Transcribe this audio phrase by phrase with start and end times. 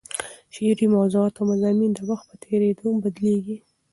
[0.53, 3.57] شعري موضوعات او مضامین د وخت په تېرېدو بدلېږي.